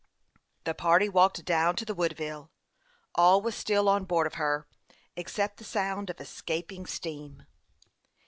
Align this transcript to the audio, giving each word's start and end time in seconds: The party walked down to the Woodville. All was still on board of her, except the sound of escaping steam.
The 0.63 0.73
party 0.73 1.07
walked 1.07 1.45
down 1.45 1.75
to 1.75 1.85
the 1.85 1.93
Woodville. 1.93 2.49
All 3.13 3.39
was 3.39 3.53
still 3.53 3.87
on 3.87 4.05
board 4.05 4.25
of 4.25 4.33
her, 4.33 4.67
except 5.15 5.57
the 5.57 5.63
sound 5.63 6.09
of 6.09 6.19
escaping 6.19 6.87
steam. 6.87 7.45